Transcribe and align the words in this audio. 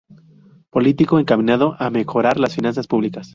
Político 0.71 1.19
encaminado 1.19 1.75
a 1.77 1.91
mejorar 1.91 2.39
las 2.39 2.55
finanzas 2.55 2.87
públicas. 2.87 3.29